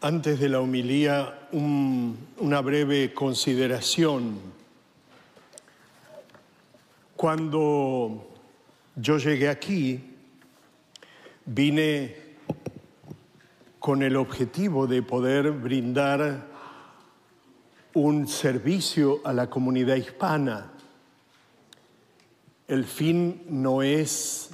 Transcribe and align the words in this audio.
Antes 0.00 0.38
de 0.38 0.48
la 0.48 0.60
homilía, 0.60 1.48
un- 1.50 2.16
una 2.38 2.60
breve 2.60 3.12
consideración. 3.12 4.38
Cuando 7.16 8.28
yo 8.94 9.18
llegué 9.18 9.48
aquí, 9.48 10.14
vine 11.46 12.16
con 13.80 14.02
el 14.04 14.14
objetivo 14.14 14.86
de 14.86 15.02
poder 15.02 15.50
brindar 15.50 16.46
un 17.94 18.28
servicio 18.28 19.20
a 19.24 19.32
la 19.32 19.50
comunidad 19.50 19.96
hispana. 19.96 20.70
El 22.68 22.84
fin 22.84 23.42
no 23.48 23.82
es 23.82 24.50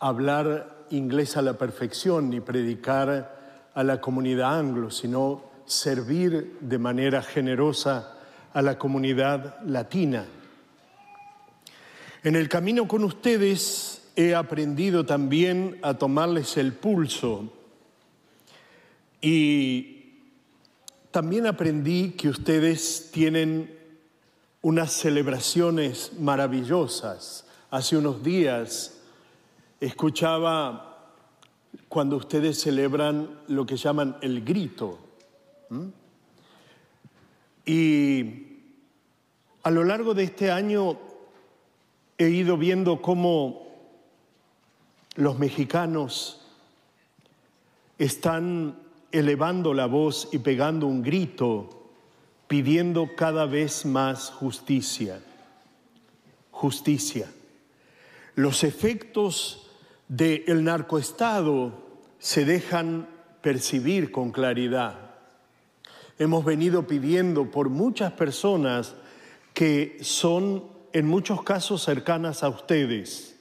hablar 0.00 0.86
inglés 0.90 1.36
a 1.36 1.42
la 1.42 1.52
perfección 1.56 2.28
ni 2.30 2.40
predicar 2.40 3.36
a 3.76 3.84
la 3.84 4.00
comunidad 4.00 4.58
anglo, 4.58 4.90
sino 4.90 5.42
servir 5.66 6.56
de 6.60 6.78
manera 6.78 7.20
generosa 7.20 8.16
a 8.54 8.62
la 8.62 8.78
comunidad 8.78 9.62
latina. 9.66 10.24
En 12.22 12.36
el 12.36 12.48
camino 12.48 12.88
con 12.88 13.04
ustedes 13.04 14.08
he 14.16 14.34
aprendido 14.34 15.04
también 15.04 15.78
a 15.82 15.92
tomarles 15.92 16.56
el 16.56 16.72
pulso 16.72 17.52
y 19.20 20.20
también 21.10 21.46
aprendí 21.46 22.12
que 22.12 22.30
ustedes 22.30 23.10
tienen 23.12 23.78
unas 24.62 24.90
celebraciones 24.90 26.12
maravillosas. 26.18 27.46
Hace 27.70 27.98
unos 27.98 28.22
días 28.22 29.02
escuchaba 29.80 30.95
cuando 31.88 32.16
ustedes 32.16 32.60
celebran 32.60 33.40
lo 33.48 33.66
que 33.66 33.76
llaman 33.76 34.16
el 34.20 34.44
grito. 34.44 34.98
Y 37.64 38.46
a 39.62 39.70
lo 39.70 39.84
largo 39.84 40.14
de 40.14 40.24
este 40.24 40.50
año 40.50 40.98
he 42.18 42.28
ido 42.28 42.56
viendo 42.56 43.02
cómo 43.02 43.66
los 45.16 45.38
mexicanos 45.38 46.40
están 47.98 48.78
elevando 49.12 49.74
la 49.74 49.86
voz 49.86 50.28
y 50.32 50.38
pegando 50.38 50.86
un 50.86 51.02
grito, 51.02 51.90
pidiendo 52.46 53.16
cada 53.16 53.46
vez 53.46 53.86
más 53.86 54.30
justicia. 54.30 55.20
Justicia. 56.50 57.30
Los 58.34 58.64
efectos 58.64 59.65
del 60.08 60.64
narcoestado 60.64 61.72
se 62.18 62.44
dejan 62.44 63.08
percibir 63.40 64.10
con 64.10 64.32
claridad. 64.32 64.94
Hemos 66.18 66.44
venido 66.44 66.86
pidiendo 66.86 67.50
por 67.50 67.68
muchas 67.68 68.12
personas 68.12 68.94
que 69.52 69.98
son 70.00 70.64
en 70.92 71.06
muchos 71.06 71.42
casos 71.42 71.82
cercanas 71.82 72.42
a 72.42 72.48
ustedes, 72.48 73.36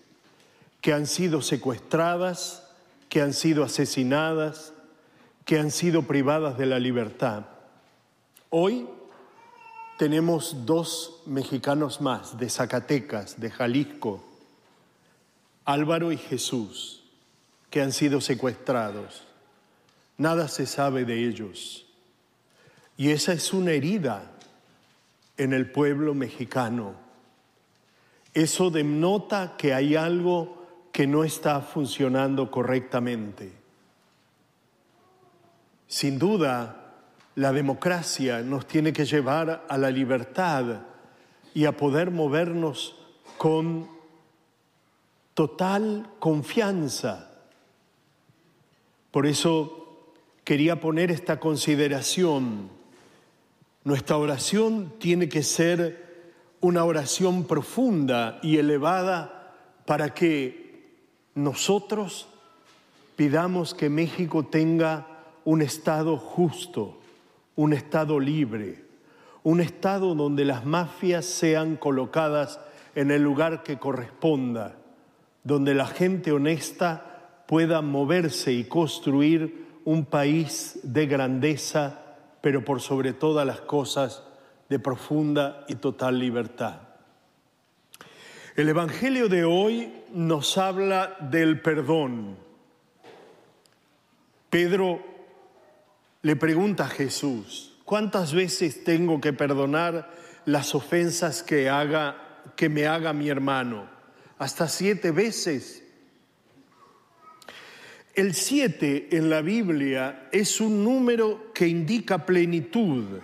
que 0.82 0.94
han 0.94 1.08
sido 1.08 1.42
secuestradas, 1.42 2.68
que 3.10 3.22
han 3.22 3.34
sido 3.34 3.64
asesinadas, 3.64 4.74
que 5.46 5.60
han 5.60 5.72
sido 5.72 6.04
privadas 6.04 6.58
de 6.58 6.66
la 6.66 6.80
libertad. 6.80 7.46
Hoy 8.50 8.88
tenemos 9.98 10.66
dos 10.66 11.22
mexicanos 11.26 12.02
más 12.02 12.38
de 12.38 12.50
Zacatecas, 12.50 13.40
de 13.40 13.52
Jalisco, 13.52 14.24
Álvaro 15.66 16.12
y 16.12 16.18
Jesús, 16.18 17.04
que 17.70 17.82
han 17.82 17.92
sido 17.92 18.22
secuestrados. 18.22 19.24
Nada 20.18 20.48
se 20.48 20.66
sabe 20.66 21.04
de 21.04 21.28
ellos. 21.28 21.86
Y 22.98 23.10
esa 23.10 23.34
es 23.34 23.52
una 23.52 23.72
herida 23.72 24.32
en 25.38 25.54
el 25.54 25.70
pueblo 25.72 26.14
mexicano. 26.14 26.94
Eso 28.34 28.70
denota 28.70 29.56
que 29.58 29.74
hay 29.74 29.96
algo 29.96 30.66
que 30.92 31.08
no 31.08 31.24
está 31.24 31.62
funcionando 31.62 32.50
correctamente. 32.50 33.52
Sin 35.88 36.20
duda, 36.20 36.94
la 37.36 37.52
democracia 37.52 38.42
nos 38.42 38.66
tiene 38.66 38.94
que 38.94 39.06
llevar 39.06 39.66
a 39.68 39.78
la 39.78 39.90
libertad 39.90 40.82
y 41.54 41.66
a 41.66 41.76
poder 41.76 42.12
movernos 42.12 42.96
con 43.38 43.95
total 45.36 46.10
confianza. 46.20 47.30
Por 49.12 49.28
eso 49.28 50.14
quería 50.44 50.80
poner 50.80 51.12
esta 51.12 51.40
consideración. 51.40 52.70
Nuestra 53.84 54.18
oración 54.18 54.94
tiene 54.98 55.30
que 55.30 55.44
ser 55.44 56.32
una 56.62 56.84
oración 56.86 57.44
profunda 57.44 58.40
y 58.42 58.58
elevada 58.58 59.54
para 59.86 60.14
que 60.14 60.96
nosotros 61.36 62.28
pidamos 63.16 63.74
que 63.74 63.90
México 63.90 64.46
tenga 64.46 65.08
un 65.44 65.62
Estado 65.62 66.18
justo, 66.18 66.98
un 67.56 67.74
Estado 67.74 68.20
libre, 68.20 68.86
un 69.44 69.60
Estado 69.60 70.16
donde 70.16 70.46
las 70.46 70.66
mafias 70.66 71.26
sean 71.26 71.76
colocadas 71.76 72.60
en 72.96 73.12
el 73.12 73.22
lugar 73.22 73.64
que 73.64 73.78
corresponda, 73.78 74.78
donde 75.46 75.76
la 75.76 75.86
gente 75.86 76.34
honesta 76.34 77.44
pueda 77.48 77.82
moverse 77.82 78.52
y 78.52 78.66
construir 78.66 79.80
un 79.86 80.06
país 80.06 80.80
de 80.84 81.06
grandeza, 81.06 82.02
pero 82.42 82.66
por 82.66 82.82
sobre 82.82 83.14
todas 83.14 83.46
las 83.46 83.62
cosas 83.62 84.24
de 84.68 84.80
profunda 84.80 85.64
y 85.70 85.76
total 85.76 86.18
libertad. 86.18 86.82
El 88.56 88.70
Evangelio 88.70 89.30
de 89.30 89.46
hoy 89.46 89.94
nos 90.12 90.58
habla 90.58 91.16
del 91.20 91.62
perdón. 91.62 92.38
Pedro 94.50 95.00
le 96.24 96.36
pregunta 96.36 96.86
a 96.86 96.90
Jesús, 96.90 97.78
¿cuántas 97.84 98.34
veces 98.34 98.84
tengo 98.84 99.22
que 99.22 99.34
perdonar 99.34 100.10
las 100.46 100.74
ofensas 100.74 101.44
que, 101.44 101.70
haga, 101.70 102.16
que 102.56 102.68
me 102.68 102.88
haga 102.88 103.14
mi 103.14 103.30
hermano? 103.30 103.95
¿Hasta 104.38 104.68
siete 104.68 105.12
veces? 105.12 105.84
El 108.14 108.34
siete 108.34 109.10
en 109.12 109.30
la 109.30 109.42
Biblia 109.42 110.30
es 110.32 110.62
un 110.62 110.84
número 110.84 111.52
que 111.54 111.68
indica 111.68 112.26
plenitud 112.26 113.20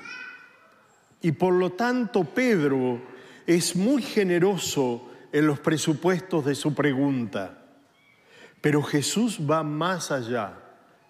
y 1.21 1.31
por 1.31 1.53
lo 1.53 1.71
tanto 1.71 2.23
Pedro 2.23 3.01
es 3.47 3.75
muy 3.75 4.01
generoso 4.01 5.09
en 5.31 5.47
los 5.47 5.59
presupuestos 5.59 6.45
de 6.45 6.55
su 6.55 6.73
pregunta. 6.73 7.57
Pero 8.59 8.83
Jesús 8.83 9.39
va 9.39 9.63
más 9.63 10.11
allá 10.11 10.57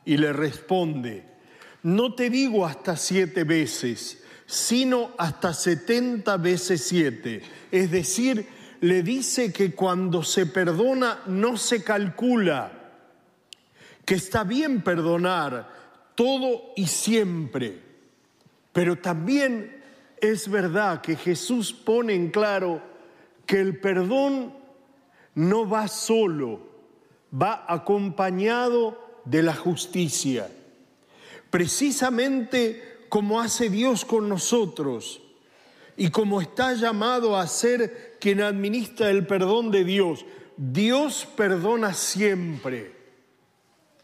y 0.05 0.17
le 0.17 0.31
responde, 0.31 1.25
no 1.83 2.13
te 2.13 2.29
digo 2.29 2.65
hasta 2.65 2.95
siete 2.95 3.43
veces, 3.43 4.23
sino 4.45 5.11
hasta 5.17 5.53
setenta 5.53 6.37
veces 6.37 6.83
siete. 6.83 7.41
Es 7.71 7.89
decir, 7.89 8.45
le 8.81 9.03
dice 9.03 9.53
que 9.53 9.73
cuando 9.73 10.23
se 10.23 10.47
perdona 10.47 11.21
no 11.27 11.55
se 11.55 11.83
calcula, 11.83 12.71
que 14.03 14.15
está 14.15 14.43
bien 14.43 14.81
perdonar 14.81 15.69
todo 16.15 16.73
y 16.75 16.87
siempre, 16.87 17.79
pero 18.73 18.97
también 18.97 19.83
es 20.19 20.49
verdad 20.49 21.01
que 21.01 21.15
Jesús 21.15 21.73
pone 21.73 22.15
en 22.15 22.31
claro 22.31 22.81
que 23.45 23.59
el 23.59 23.79
perdón 23.79 24.53
no 25.35 25.69
va 25.69 25.87
solo, 25.87 26.61
va 27.31 27.65
acompañado 27.67 29.21
de 29.25 29.43
la 29.43 29.53
justicia. 29.53 30.49
Precisamente 31.51 33.05
como 33.09 33.41
hace 33.41 33.69
Dios 33.69 34.05
con 34.05 34.27
nosotros 34.27 35.21
y 35.97 36.09
como 36.09 36.41
está 36.41 36.73
llamado 36.73 37.37
a 37.37 37.47
ser 37.47 38.17
quien 38.19 38.41
administra 38.41 39.09
el 39.09 39.25
perdón 39.25 39.71
de 39.71 39.83
Dios. 39.83 40.25
Dios 40.57 41.27
perdona 41.35 41.93
siempre, 41.93 42.95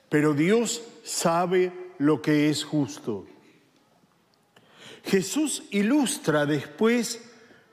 pero 0.10 0.34
Dios 0.34 0.81
sabe 1.04 1.72
lo 2.00 2.22
que 2.22 2.50
es 2.50 2.63
justo. 2.63 3.25
Jesús 5.04 5.63
ilustra 5.72 6.45
después 6.45 7.22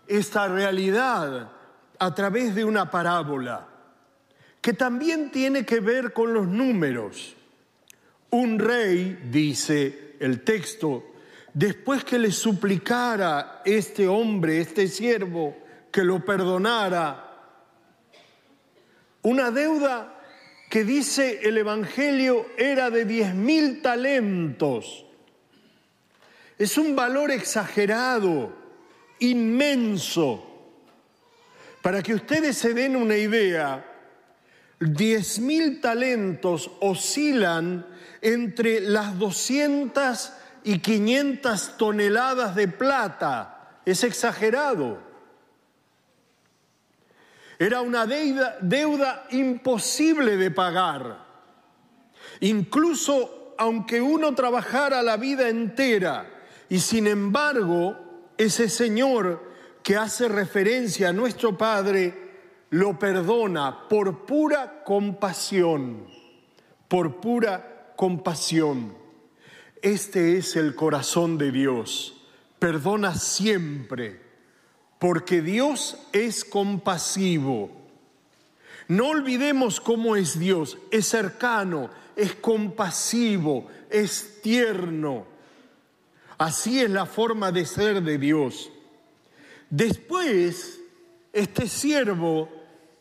esta 0.06 0.48
realidad 0.48 1.50
a 1.98 2.14
través 2.14 2.54
de 2.54 2.64
una 2.64 2.90
parábola 2.90 3.68
que 4.60 4.72
también 4.72 5.30
tiene 5.30 5.66
que 5.66 5.80
ver 5.80 6.12
con 6.12 6.32
los 6.32 6.46
números. 6.46 7.34
Un 8.30 8.58
rey, 8.58 9.28
dice 9.30 10.16
el 10.20 10.42
texto, 10.42 11.13
después 11.54 12.04
que 12.04 12.18
le 12.18 12.32
suplicara 12.32 13.62
este 13.64 14.06
hombre, 14.06 14.60
este 14.60 14.88
siervo, 14.88 15.56
que 15.90 16.02
lo 16.02 16.24
perdonara, 16.24 17.20
una 19.22 19.50
deuda 19.50 20.20
que 20.68 20.84
dice 20.84 21.40
el 21.44 21.56
Evangelio 21.56 22.48
era 22.58 22.90
de 22.90 23.04
diez 23.04 23.34
mil 23.34 23.80
talentos. 23.80 25.06
Es 26.58 26.76
un 26.76 26.94
valor 26.96 27.30
exagerado, 27.30 28.52
inmenso. 29.20 30.50
Para 31.80 32.02
que 32.02 32.14
ustedes 32.14 32.58
se 32.58 32.74
den 32.74 32.96
una 32.96 33.16
idea, 33.16 33.84
diez 34.80 35.38
mil 35.38 35.80
talentos 35.80 36.70
oscilan 36.80 37.86
entre 38.20 38.80
las 38.80 39.18
200 39.18 40.32
y 40.64 40.78
500 40.78 41.76
toneladas 41.76 42.54
de 42.54 42.68
plata. 42.68 43.80
Es 43.84 44.02
exagerado. 44.02 44.98
Era 47.58 47.82
una 47.82 48.06
deuda, 48.06 48.56
deuda 48.60 49.26
imposible 49.30 50.36
de 50.36 50.50
pagar. 50.50 51.24
Incluso 52.40 53.54
aunque 53.58 54.00
uno 54.00 54.34
trabajara 54.34 55.02
la 55.02 55.16
vida 55.16 55.48
entera 55.48 56.28
y 56.68 56.80
sin 56.80 57.06
embargo 57.06 57.96
ese 58.36 58.68
Señor 58.68 59.52
que 59.82 59.96
hace 59.96 60.28
referencia 60.28 61.10
a 61.10 61.12
nuestro 61.12 61.56
Padre 61.56 62.24
lo 62.70 62.98
perdona 62.98 63.86
por 63.88 64.26
pura 64.26 64.82
compasión, 64.82 66.06
por 66.88 67.20
pura 67.20 67.92
compasión. 67.94 69.03
Este 69.84 70.38
es 70.38 70.56
el 70.56 70.74
corazón 70.74 71.36
de 71.36 71.52
Dios. 71.52 72.14
Perdona 72.58 73.16
siempre, 73.16 74.18
porque 74.98 75.42
Dios 75.42 75.98
es 76.14 76.42
compasivo. 76.42 77.70
No 78.88 79.08
olvidemos 79.08 79.82
cómo 79.82 80.16
es 80.16 80.38
Dios. 80.38 80.78
Es 80.90 81.08
cercano, 81.08 81.90
es 82.16 82.34
compasivo, 82.34 83.68
es 83.90 84.40
tierno. 84.40 85.26
Así 86.38 86.80
es 86.80 86.88
la 86.88 87.04
forma 87.04 87.52
de 87.52 87.66
ser 87.66 88.02
de 88.02 88.16
Dios. 88.16 88.70
Después, 89.68 90.80
este 91.30 91.68
siervo 91.68 92.48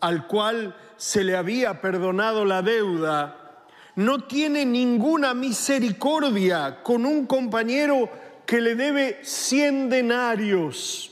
al 0.01 0.27
cual 0.27 0.75
se 0.97 1.23
le 1.23 1.37
había 1.37 1.79
perdonado 1.79 2.43
la 2.43 2.61
deuda, 2.61 3.42
no 3.95 4.25
tiene 4.25 4.65
ninguna 4.65 5.33
misericordia 5.33 6.81
con 6.81 7.05
un 7.05 7.25
compañero 7.25 8.09
que 8.45 8.59
le 8.59 8.75
debe 8.75 9.19
100 9.23 9.89
denarios. 9.89 11.11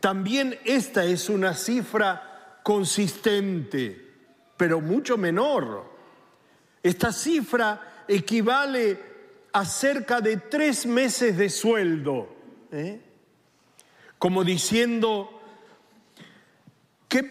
También 0.00 0.58
esta 0.64 1.04
es 1.04 1.28
una 1.28 1.54
cifra 1.54 2.60
consistente, 2.62 4.08
pero 4.56 4.80
mucho 4.80 5.16
menor. 5.16 5.84
Esta 6.82 7.12
cifra 7.12 8.04
equivale 8.08 8.98
a 9.52 9.64
cerca 9.64 10.20
de 10.20 10.36
tres 10.38 10.86
meses 10.86 11.36
de 11.36 11.50
sueldo, 11.50 12.28
¿eh? 12.72 13.00
como 14.18 14.44
diciendo, 14.44 15.39
que, 17.10 17.28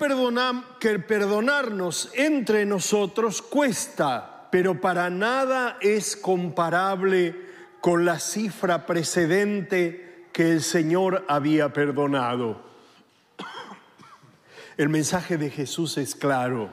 que 0.80 1.00
perdonarnos 1.00 2.12
entre 2.14 2.66
nosotros 2.66 3.42
cuesta, 3.42 4.50
pero 4.52 4.82
para 4.82 5.10
nada 5.10 5.78
es 5.80 6.18
comparable 6.18 7.34
con 7.80 8.04
la 8.04 8.20
cifra 8.20 8.86
precedente 8.86 10.28
que 10.34 10.52
el 10.52 10.62
Señor 10.62 11.26
había 11.30 11.72
perdonado. 11.72 12.62
El 14.76 14.90
mensaje 14.90 15.38
de 15.38 15.50
Jesús 15.50 15.98
es 15.98 16.14
claro. 16.14 16.72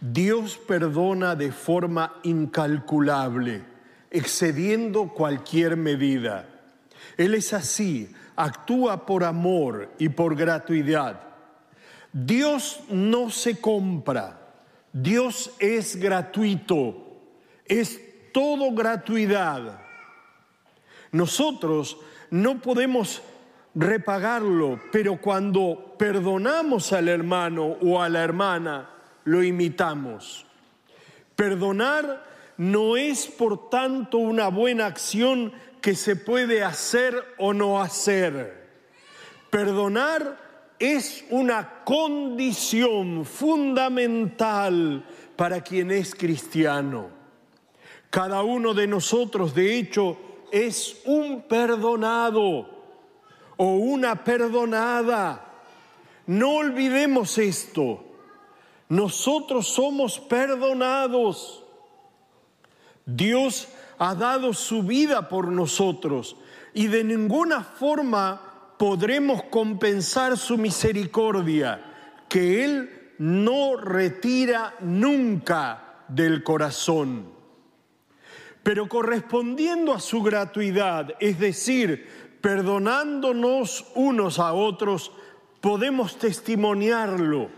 Dios 0.00 0.56
perdona 0.56 1.34
de 1.34 1.50
forma 1.50 2.14
incalculable, 2.22 3.64
excediendo 4.12 5.08
cualquier 5.08 5.76
medida. 5.76 6.48
Él 7.16 7.34
es 7.34 7.52
así, 7.52 8.14
actúa 8.36 9.04
por 9.04 9.24
amor 9.24 9.90
y 9.98 10.10
por 10.10 10.36
gratuidad. 10.36 11.27
Dios 12.12 12.80
no 12.88 13.30
se 13.30 13.60
compra, 13.60 14.40
Dios 14.92 15.52
es 15.58 15.96
gratuito, 15.96 17.20
es 17.64 18.00
todo 18.32 18.72
gratuidad. 18.72 19.80
Nosotros 21.12 21.98
no 22.30 22.60
podemos 22.60 23.22
repagarlo, 23.74 24.80
pero 24.90 25.20
cuando 25.20 25.94
perdonamos 25.98 26.92
al 26.92 27.08
hermano 27.08 27.76
o 27.82 28.02
a 28.02 28.08
la 28.08 28.22
hermana, 28.22 28.90
lo 29.24 29.42
imitamos. 29.42 30.46
Perdonar 31.36 32.24
no 32.56 32.96
es 32.96 33.26
por 33.26 33.70
tanto 33.70 34.18
una 34.18 34.48
buena 34.48 34.86
acción 34.86 35.52
que 35.80 35.94
se 35.94 36.16
puede 36.16 36.64
hacer 36.64 37.14
o 37.38 37.52
no 37.52 37.80
hacer. 37.80 38.66
Perdonar 39.50 40.47
es 40.78 41.24
una 41.30 41.82
condición 41.84 43.24
fundamental 43.24 45.04
para 45.36 45.62
quien 45.62 45.90
es 45.90 46.14
cristiano. 46.14 47.08
Cada 48.10 48.42
uno 48.42 48.74
de 48.74 48.86
nosotros, 48.86 49.54
de 49.54 49.78
hecho, 49.78 50.16
es 50.50 51.02
un 51.04 51.42
perdonado 51.42 52.68
o 53.56 53.64
una 53.74 54.24
perdonada. 54.24 55.44
No 56.26 56.56
olvidemos 56.56 57.36
esto. 57.38 58.04
Nosotros 58.88 59.66
somos 59.68 60.18
perdonados. 60.18 61.64
Dios 63.04 63.68
ha 63.98 64.14
dado 64.14 64.54
su 64.54 64.82
vida 64.82 65.28
por 65.28 65.48
nosotros 65.48 66.36
y 66.72 66.86
de 66.86 67.04
ninguna 67.04 67.62
forma 67.62 68.47
podremos 68.78 69.42
compensar 69.44 70.38
su 70.38 70.56
misericordia, 70.56 71.84
que 72.28 72.64
Él 72.64 73.12
no 73.18 73.76
retira 73.76 74.74
nunca 74.80 76.04
del 76.08 76.44
corazón. 76.44 77.30
Pero 78.62 78.88
correspondiendo 78.88 79.92
a 79.92 80.00
su 80.00 80.22
gratuidad, 80.22 81.14
es 81.18 81.38
decir, 81.38 82.06
perdonándonos 82.40 83.86
unos 83.94 84.38
a 84.38 84.52
otros, 84.52 85.10
podemos 85.60 86.18
testimoniarlo, 86.18 87.50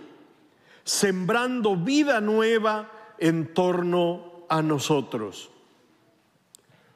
sembrando 0.85 1.77
vida 1.77 2.21
nueva 2.21 2.91
en 3.19 3.53
torno 3.53 4.47
a 4.49 4.63
nosotros. 4.63 5.51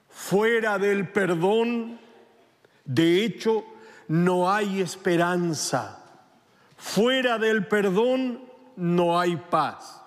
Fuera 0.08 0.78
del 0.78 1.08
perdón, 1.08 1.98
de 2.84 3.24
hecho, 3.24 3.64
no 4.08 4.52
hay 4.52 4.80
esperanza. 4.80 6.00
Fuera 6.76 7.38
del 7.38 7.66
perdón 7.66 8.40
no 8.76 9.18
hay 9.18 9.36
paz. 9.36 10.02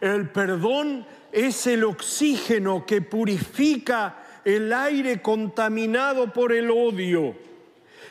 El 0.00 0.30
perdón 0.30 1.06
es 1.32 1.66
el 1.66 1.84
oxígeno 1.84 2.86
que 2.86 3.02
purifica 3.02 4.16
el 4.44 4.72
aire 4.72 5.20
contaminado 5.20 6.32
por 6.32 6.52
el 6.52 6.70
odio. 6.70 7.34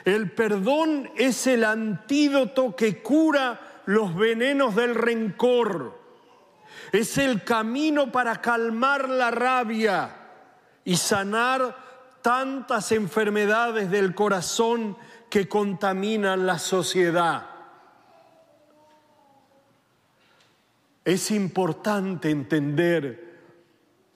El 0.05 0.31
perdón 0.31 1.09
es 1.15 1.47
el 1.47 1.63
antídoto 1.63 2.75
que 2.75 3.01
cura 3.01 3.81
los 3.85 4.15
venenos 4.15 4.75
del 4.75 4.95
rencor. 4.95 5.99
Es 6.91 7.17
el 7.17 7.43
camino 7.43 8.11
para 8.11 8.39
calmar 8.41 9.09
la 9.09 9.31
rabia 9.31 10.15
y 10.85 10.95
sanar 10.95 11.88
tantas 12.21 12.91
enfermedades 12.91 13.89
del 13.89 14.13
corazón 14.13 14.97
que 15.29 15.47
contaminan 15.47 16.45
la 16.45 16.59
sociedad. 16.59 17.45
Es 21.05 21.31
importante 21.31 22.29
entender 22.29 23.29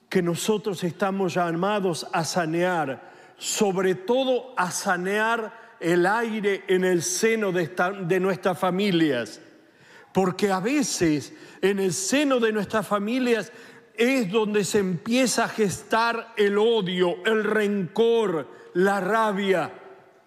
que 0.08 0.22
nosotros 0.22 0.84
estamos 0.84 1.34
llamados 1.34 2.06
a 2.12 2.24
sanear, 2.24 3.10
sobre 3.36 3.94
todo 3.94 4.54
a 4.56 4.70
sanear 4.70 5.76
el 5.80 6.06
aire 6.06 6.64
en 6.68 6.84
el 6.84 7.02
seno 7.02 7.52
de, 7.52 7.68
de 8.06 8.20
nuestras 8.20 8.58
familias, 8.58 9.40
porque 10.12 10.52
a 10.52 10.60
veces 10.60 11.32
en 11.60 11.80
el 11.80 11.92
seno 11.92 12.38
de 12.38 12.52
nuestras 12.52 12.86
familias 12.86 13.50
es 13.96 14.30
donde 14.30 14.64
se 14.64 14.78
empieza 14.78 15.44
a 15.44 15.48
gestar 15.48 16.32
el 16.36 16.58
odio, 16.58 17.16
el 17.24 17.44
rencor, 17.44 18.48
la 18.74 19.00
rabia. 19.00 19.72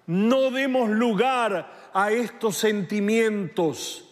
No 0.06 0.52
demos 0.52 0.90
lugar 0.90 1.90
a 1.94 2.12
estos 2.12 2.58
sentimientos. 2.58 4.06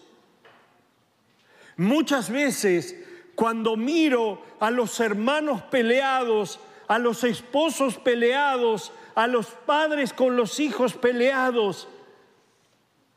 Muchas 1.78 2.30
veces 2.30 2.96
cuando 3.36 3.78
miro 3.78 4.42
a 4.60 4.72
los 4.72 5.00
hermanos 5.00 5.62
peleados, 5.64 6.60
a 6.88 7.00
los 7.00 7.24
esposos 7.24 7.98
peleados, 7.98 8.92
a 9.14 9.28
los 9.28 9.48
padres 9.48 10.14
con 10.14 10.36
los 10.36 10.60
hijos 10.60 10.94
peleados, 10.94 11.88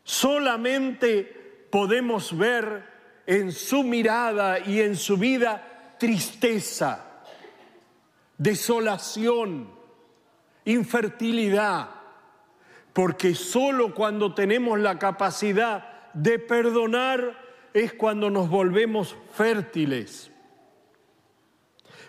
solamente 0.04 1.66
podemos 1.70 2.36
ver 2.36 2.84
en 3.26 3.52
su 3.52 3.82
mirada 3.82 4.58
y 4.60 4.80
en 4.80 4.96
su 4.96 5.16
vida 5.16 5.77
tristeza, 5.98 7.04
desolación, 8.36 9.70
infertilidad, 10.64 11.90
porque 12.92 13.34
solo 13.34 13.94
cuando 13.94 14.34
tenemos 14.34 14.78
la 14.78 14.98
capacidad 14.98 16.12
de 16.14 16.38
perdonar 16.38 17.46
es 17.72 17.92
cuando 17.92 18.30
nos 18.30 18.48
volvemos 18.48 19.16
fértiles. 19.34 20.30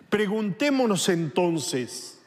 Preguntémonos 0.10 1.10
entonces, 1.10 2.22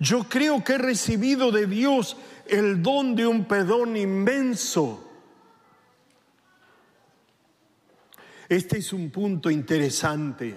yo 0.00 0.24
creo 0.28 0.62
que 0.64 0.74
he 0.74 0.78
recibido 0.78 1.50
de 1.50 1.66
Dios 1.66 2.16
el 2.46 2.82
don 2.82 3.14
de 3.14 3.26
un 3.26 3.44
perdón 3.44 3.96
inmenso. 3.96 5.07
Este 8.48 8.78
es 8.78 8.92
un 8.92 9.10
punto 9.10 9.50
interesante. 9.50 10.54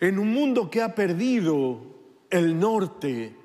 En 0.00 0.18
un 0.18 0.32
mundo 0.32 0.68
que 0.68 0.82
ha 0.82 0.94
perdido 0.94 1.80
el 2.28 2.58
norte, 2.58 3.36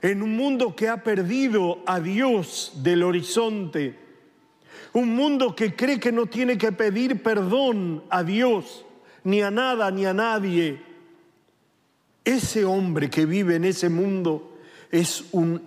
en 0.00 0.22
un 0.22 0.36
mundo 0.36 0.74
que 0.74 0.88
ha 0.88 1.02
perdido 1.02 1.82
a 1.84 2.00
Dios 2.00 2.72
del 2.76 3.02
horizonte, 3.02 3.98
un 4.94 5.14
mundo 5.14 5.54
que 5.54 5.76
cree 5.76 6.00
que 6.00 6.12
no 6.12 6.26
tiene 6.26 6.56
que 6.56 6.72
pedir 6.72 7.22
perdón 7.22 8.04
a 8.08 8.22
Dios, 8.24 8.86
ni 9.24 9.42
a 9.42 9.50
nada, 9.50 9.90
ni 9.90 10.06
a 10.06 10.14
nadie. 10.14 10.82
Ese 12.24 12.64
hombre 12.64 13.10
que 13.10 13.26
vive 13.26 13.56
en 13.56 13.66
ese 13.66 13.90
mundo 13.90 14.58
es 14.90 15.24
un 15.32 15.62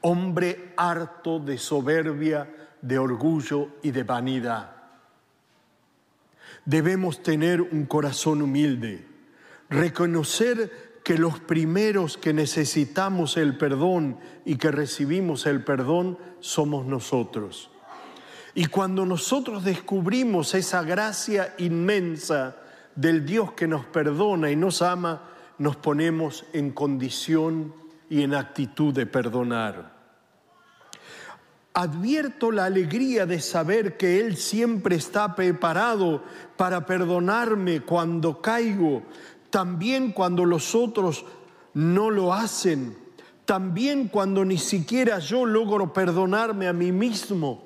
hombre 0.00 0.72
harto 0.76 1.38
de 1.38 1.56
soberbia, 1.56 2.52
de 2.82 2.98
orgullo 2.98 3.68
y 3.82 3.92
de 3.92 4.02
vanidad. 4.02 4.75
Debemos 6.66 7.22
tener 7.22 7.62
un 7.62 7.86
corazón 7.86 8.42
humilde, 8.42 9.06
reconocer 9.70 11.00
que 11.02 11.16
los 11.16 11.38
primeros 11.38 12.18
que 12.18 12.32
necesitamos 12.32 13.36
el 13.36 13.56
perdón 13.56 14.18
y 14.44 14.56
que 14.56 14.72
recibimos 14.72 15.46
el 15.46 15.62
perdón 15.62 16.18
somos 16.40 16.84
nosotros. 16.84 17.70
Y 18.54 18.66
cuando 18.66 19.06
nosotros 19.06 19.62
descubrimos 19.62 20.54
esa 20.54 20.82
gracia 20.82 21.54
inmensa 21.58 22.56
del 22.96 23.24
Dios 23.24 23.52
que 23.52 23.68
nos 23.68 23.84
perdona 23.84 24.50
y 24.50 24.56
nos 24.56 24.82
ama, 24.82 25.30
nos 25.58 25.76
ponemos 25.76 26.44
en 26.52 26.72
condición 26.72 27.72
y 28.10 28.22
en 28.22 28.34
actitud 28.34 28.92
de 28.92 29.06
perdonar. 29.06 29.95
Advierto 31.78 32.52
la 32.52 32.64
alegría 32.64 33.26
de 33.26 33.38
saber 33.38 33.98
que 33.98 34.18
Él 34.18 34.38
siempre 34.38 34.96
está 34.96 35.34
preparado 35.36 36.24
para 36.56 36.86
perdonarme 36.86 37.82
cuando 37.82 38.40
caigo, 38.40 39.02
también 39.50 40.12
cuando 40.12 40.46
los 40.46 40.74
otros 40.74 41.26
no 41.74 42.08
lo 42.08 42.32
hacen, 42.32 42.96
también 43.44 44.08
cuando 44.08 44.42
ni 44.42 44.56
siquiera 44.56 45.18
yo 45.18 45.44
logro 45.44 45.92
perdonarme 45.92 46.66
a 46.66 46.72
mí 46.72 46.92
mismo. 46.92 47.62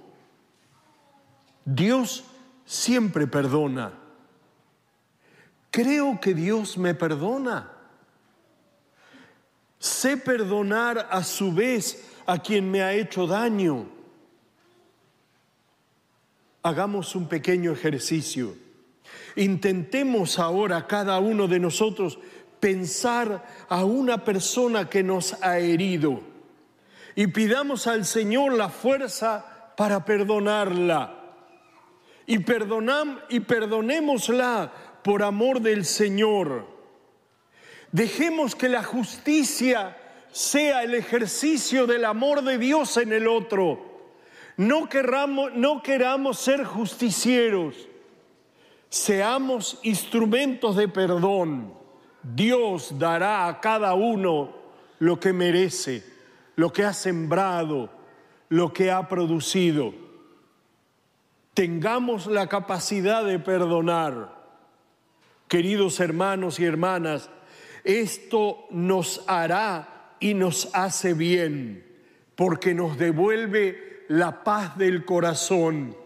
Dios 1.64 2.24
siempre 2.64 3.28
perdona. 3.28 3.92
Creo 5.70 6.18
que 6.20 6.34
Dios 6.34 6.76
me 6.76 6.96
perdona. 6.96 7.70
Sé 9.78 10.16
perdonar 10.16 11.06
a 11.12 11.22
su 11.22 11.52
vez 11.52 12.08
a 12.26 12.38
quien 12.38 12.68
me 12.68 12.82
ha 12.82 12.92
hecho 12.92 13.28
daño 13.28 13.99
hagamos 16.62 17.14
un 17.14 17.28
pequeño 17.28 17.72
ejercicio. 17.72 18.54
Intentemos 19.36 20.38
ahora 20.38 20.86
cada 20.86 21.18
uno 21.18 21.48
de 21.48 21.58
nosotros 21.58 22.18
pensar 22.58 23.46
a 23.68 23.84
una 23.84 24.24
persona 24.24 24.88
que 24.88 25.02
nos 25.02 25.34
ha 25.42 25.58
herido 25.58 26.20
y 27.14 27.26
pidamos 27.28 27.86
al 27.86 28.04
Señor 28.04 28.52
la 28.52 28.68
fuerza 28.68 29.72
para 29.76 30.04
perdonarla. 30.04 31.16
Y, 32.26 32.38
perdonam, 32.40 33.18
y 33.28 33.40
perdonémosla 33.40 34.72
por 35.02 35.22
amor 35.24 35.60
del 35.60 35.84
Señor. 35.84 36.66
Dejemos 37.90 38.54
que 38.54 38.68
la 38.68 38.84
justicia 38.84 39.96
sea 40.30 40.84
el 40.84 40.94
ejercicio 40.94 41.88
del 41.88 42.04
amor 42.04 42.44
de 42.44 42.56
Dios 42.56 42.96
en 42.98 43.12
el 43.12 43.26
otro 43.26 43.89
no, 44.60 44.88
no 45.54 45.82
queramos 45.82 46.38
ser 46.38 46.64
justicieros, 46.64 47.88
seamos 48.90 49.78
instrumentos 49.82 50.76
de 50.76 50.86
perdón. 50.86 51.72
Dios 52.22 52.98
dará 52.98 53.48
a 53.48 53.58
cada 53.58 53.94
uno 53.94 54.54
lo 54.98 55.18
que 55.18 55.32
merece, 55.32 56.04
lo 56.56 56.70
que 56.70 56.84
ha 56.84 56.92
sembrado, 56.92 57.88
lo 58.50 58.70
que 58.74 58.90
ha 58.90 59.08
producido. 59.08 59.94
Tengamos 61.54 62.26
la 62.26 62.46
capacidad 62.46 63.24
de 63.24 63.38
perdonar. 63.38 64.38
Queridos 65.48 66.00
hermanos 66.00 66.60
y 66.60 66.66
hermanas, 66.66 67.30
esto 67.82 68.66
nos 68.70 69.24
hará 69.26 70.16
y 70.20 70.34
nos 70.34 70.68
hace 70.74 71.14
bien, 71.14 71.82
porque 72.36 72.74
nos 72.74 72.98
devuelve 72.98 73.88
la 74.10 74.42
paz 74.42 74.76
del 74.76 75.04
corazón. 75.04 75.96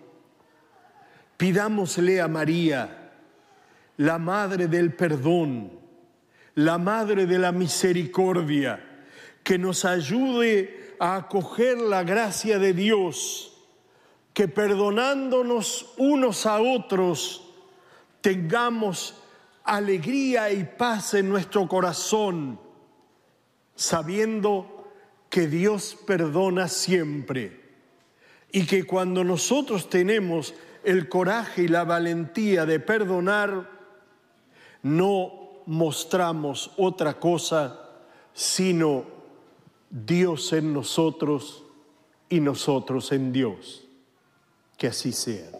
Pidámosle 1.38 2.20
a 2.20 2.28
María, 2.28 3.12
la 3.96 4.18
Madre 4.18 4.68
del 4.68 4.92
Perdón, 4.92 5.72
la 6.56 6.76
Madre 6.76 7.26
de 7.26 7.38
la 7.38 7.50
Misericordia, 7.50 9.06
que 9.42 9.56
nos 9.56 9.86
ayude 9.86 10.96
a 11.00 11.16
acoger 11.16 11.78
la 11.78 12.04
gracia 12.04 12.58
de 12.58 12.74
Dios, 12.74 13.56
que 14.34 14.48
perdonándonos 14.48 15.94
unos 15.96 16.44
a 16.44 16.60
otros 16.60 17.54
tengamos 18.20 19.14
alegría 19.64 20.52
y 20.52 20.64
paz 20.64 21.14
en 21.14 21.30
nuestro 21.30 21.66
corazón, 21.68 22.60
sabiendo 23.74 24.92
que 25.30 25.46
Dios 25.46 25.96
perdona 26.06 26.68
siempre 26.68 27.63
y 28.54 28.66
que 28.66 28.84
cuando 28.84 29.24
nosotros 29.24 29.90
tenemos 29.90 30.54
el 30.84 31.08
coraje 31.08 31.64
y 31.64 31.68
la 31.68 31.82
valentía 31.82 32.64
de 32.64 32.78
perdonar, 32.78 33.68
no 34.84 35.62
mostramos 35.66 36.70
otra 36.76 37.18
cosa 37.18 37.80
sino 38.32 39.06
Dios 39.90 40.52
en 40.52 40.72
nosotros 40.72 41.64
y 42.28 42.38
nosotros 42.38 43.10
en 43.10 43.32
Dios. 43.32 43.88
Que 44.78 44.86
así 44.86 45.10
sea. 45.10 45.50